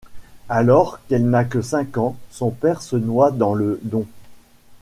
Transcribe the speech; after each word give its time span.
Alors 0.49 0.99
qu'elle 1.05 1.29
n'a 1.29 1.43
que 1.45 1.61
cinq 1.61 1.99
ans, 1.99 2.15
son 2.31 2.49
père 2.49 2.81
se 2.81 2.95
noie 2.95 3.29
dans 3.29 3.53
le 3.53 3.79
Don. 3.83 4.07